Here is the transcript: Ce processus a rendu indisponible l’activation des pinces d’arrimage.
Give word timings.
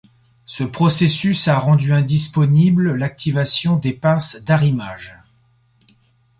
Ce 0.47 0.63
processus 0.63 1.47
a 1.47 1.59
rendu 1.59 1.93
indisponible 1.93 2.95
l’activation 2.95 3.75
des 3.75 3.93
pinces 3.93 4.41
d’arrimage. 4.43 5.15